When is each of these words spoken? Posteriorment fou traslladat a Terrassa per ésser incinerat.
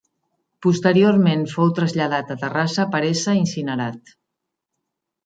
Posteriorment 0.65 1.43
fou 1.51 1.69
traslladat 1.79 2.31
a 2.37 2.37
Terrassa 2.45 2.87
per 2.97 3.03
ésser 3.11 3.37
incinerat. 3.41 4.15